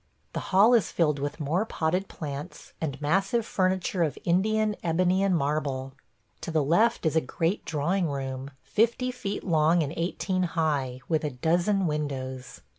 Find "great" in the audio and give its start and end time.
7.21-7.65